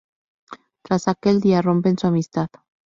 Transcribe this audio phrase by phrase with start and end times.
[0.81, 2.49] Tras aquel día, rompen su amistad.